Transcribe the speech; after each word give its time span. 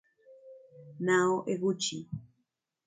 Nao 1.05 1.45
Eguchi 1.51 2.09